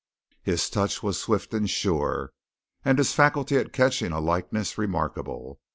[0.41, 2.33] His touch was swift and sure,
[2.83, 5.59] and his faculty at catching a likeness remarkable.